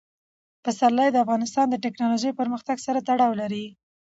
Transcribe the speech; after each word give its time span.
پسرلی 0.63 1.09
د 1.11 1.17
افغانستان 1.25 1.65
د 1.69 1.75
تکنالوژۍ 1.85 2.31
پرمختګ 2.39 2.77
سره 2.85 2.99
تړاو 3.07 3.31
لري. 3.41 3.65